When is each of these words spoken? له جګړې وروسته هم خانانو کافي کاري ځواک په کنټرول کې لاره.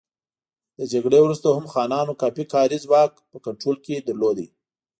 له 0.77 0.85
جګړې 0.93 1.19
وروسته 1.21 1.47
هم 1.49 1.65
خانانو 1.73 2.19
کافي 2.21 2.43
کاري 2.53 2.77
ځواک 2.85 3.11
په 3.31 3.37
کنټرول 3.45 3.77
کې 3.85 3.95
لاره. 4.21 4.45